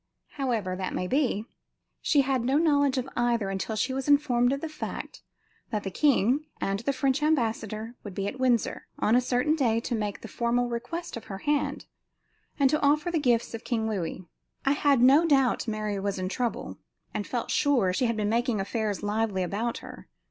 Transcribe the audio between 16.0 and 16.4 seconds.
in